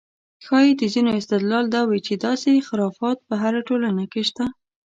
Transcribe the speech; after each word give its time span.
ښایي 0.45 0.71
د 0.77 0.83
ځینو 0.93 1.11
استدلال 1.19 1.65
دا 1.75 1.81
وي 1.89 1.99
چې 2.07 2.13
داسې 2.25 2.65
خرافات 2.67 3.17
په 3.27 3.33
هره 3.41 3.59
ټولنه 3.67 4.03
کې 4.11 4.21
شته. 4.29 4.45